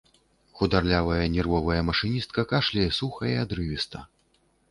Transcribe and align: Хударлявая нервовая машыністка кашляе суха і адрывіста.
Хударлявая 0.59 1.25
нервовая 1.33 1.77
машыністка 1.91 2.45
кашляе 2.53 2.87
суха 3.01 3.25
і 3.35 3.35
адрывіста. 3.45 3.97